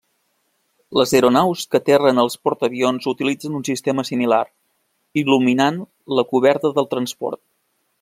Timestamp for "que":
1.73-1.81